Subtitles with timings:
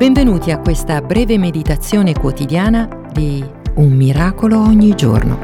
[0.00, 3.44] Benvenuti a questa breve meditazione quotidiana di
[3.74, 5.38] Un miracolo ogni giorno.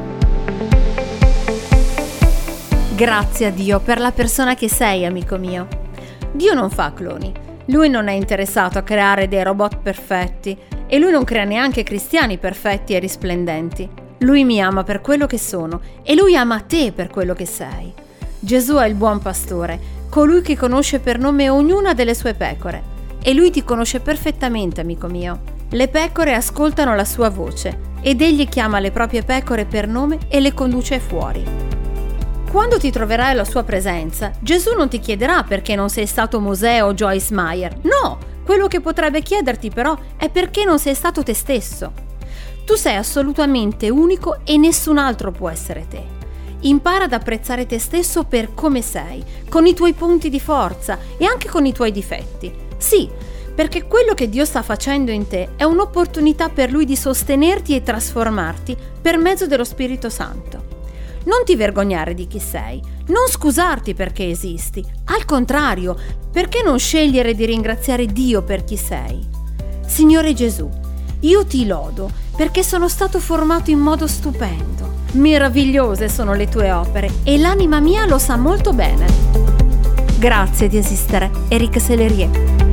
[2.95, 5.69] Grazie a Dio per la persona che sei, amico mio.
[6.33, 7.31] Dio non fa cloni.
[7.67, 12.39] Lui non è interessato a creare dei robot perfetti e lui non crea neanche cristiani
[12.39, 13.87] perfetti e risplendenti.
[14.21, 17.93] Lui mi ama per quello che sono e lui ama te per quello che sei.
[18.41, 22.95] Gesù è il buon pastore, colui che conosce per nome ognuna delle sue pecore
[23.27, 25.41] e lui ti conosce perfettamente, amico mio.
[25.71, 30.39] Le pecore ascoltano la sua voce ed egli chiama le proprie pecore per nome e
[30.39, 31.43] le conduce fuori.
[32.49, 36.85] Quando ti troverai alla sua presenza, Gesù non ti chiederà perché non sei stato Mosè
[36.85, 37.77] o Joyce Meyer.
[37.83, 41.93] No, quello che potrebbe chiederti però è perché non sei stato te stesso.
[42.65, 46.05] Tu sei assolutamente unico e nessun altro può essere te.
[46.61, 51.25] Impara ad apprezzare te stesso per come sei, con i tuoi punti di forza e
[51.25, 52.66] anche con i tuoi difetti.
[52.79, 53.09] Sì,
[53.55, 57.83] perché quello che Dio sta facendo in te è un'opportunità per Lui di sostenerti e
[57.83, 60.75] trasformarti per mezzo dello Spirito Santo.
[61.25, 65.97] Non ti vergognare di chi sei, non scusarti perché esisti, al contrario,
[66.31, 69.27] perché non scegliere di ringraziare Dio per chi sei?
[69.87, 70.69] Signore Gesù,
[71.21, 75.05] io ti lodo perché sono stato formato in modo stupendo.
[75.13, 79.07] Meravigliose sono le tue opere e l'anima mia lo sa molto bene.
[80.19, 82.66] Grazie di esistere, Eric Sellerie.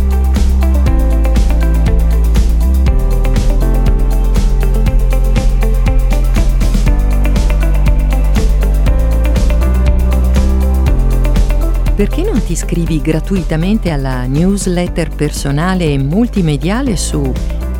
[11.96, 17.32] Perché non ti iscrivi gratuitamente alla newsletter personale e multimediale su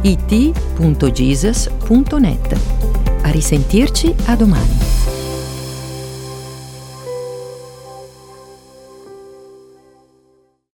[0.02, 0.52] it.jesus.net?
[3.24, 5.13] A risentirci a domani.